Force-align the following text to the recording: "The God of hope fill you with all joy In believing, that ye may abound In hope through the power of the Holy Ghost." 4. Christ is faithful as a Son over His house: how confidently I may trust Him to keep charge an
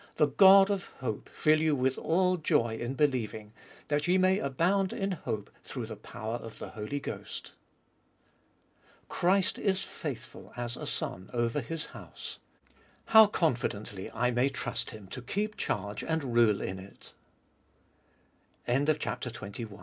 "The 0.15 0.25
God 0.25 0.71
of 0.71 0.85
hope 0.99 1.29
fill 1.29 1.61
you 1.61 1.75
with 1.75 1.95
all 1.99 2.35
joy 2.37 2.75
In 2.75 2.95
believing, 2.95 3.53
that 3.87 4.07
ye 4.07 4.17
may 4.17 4.39
abound 4.39 4.93
In 4.93 5.11
hope 5.11 5.51
through 5.61 5.85
the 5.85 5.95
power 5.95 6.37
of 6.37 6.57
the 6.57 6.69
Holy 6.69 6.99
Ghost." 6.99 7.51
4. 9.03 9.05
Christ 9.15 9.59
is 9.59 9.83
faithful 9.83 10.53
as 10.57 10.75
a 10.75 10.87
Son 10.87 11.29
over 11.33 11.61
His 11.61 11.85
house: 11.93 12.39
how 13.05 13.27
confidently 13.27 14.09
I 14.11 14.31
may 14.31 14.49
trust 14.49 14.89
Him 14.89 15.05
to 15.05 15.21
keep 15.21 15.55
charge 15.55 16.01
an 16.01 16.25